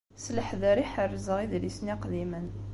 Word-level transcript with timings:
S 0.23 0.25
leḥder 0.35 0.77
i 0.79 0.85
ḥerrzeɣ 0.93 1.37
idlisen 1.41 1.91
iqdimen. 1.93 2.47